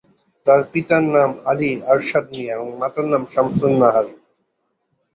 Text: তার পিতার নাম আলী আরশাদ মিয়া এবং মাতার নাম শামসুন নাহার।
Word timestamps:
তার 0.47 0.61
পিতার 0.71 1.03
নাম 1.15 1.31
আলী 1.51 1.69
আরশাদ 1.91 2.25
মিয়া 2.31 2.53
এবং 2.55 2.69
মাতার 2.81 3.05
নাম 3.11 3.23
শামসুন 3.33 3.73
নাহার। 3.81 4.07